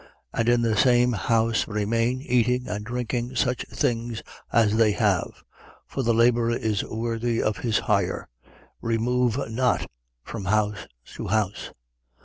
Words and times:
10:7. 0.01 0.07
And 0.39 0.49
in 0.49 0.61
the 0.63 0.75
same 0.75 1.11
house, 1.13 1.67
remain, 1.67 2.23
eating 2.23 2.67
and 2.67 2.83
drinking 2.83 3.35
such 3.35 3.61
things 3.69 4.23
as 4.51 4.75
they 4.75 4.93
have: 4.93 5.43
for 5.85 6.01
the 6.01 6.11
labourer 6.11 6.55
is 6.57 6.83
worthy 6.83 7.39
of 7.39 7.57
his 7.57 7.77
hire. 7.77 8.27
Remove 8.81 9.39
not 9.51 9.85
from 10.23 10.45
house 10.45 10.87
to 11.13 11.27
house. 11.27 11.71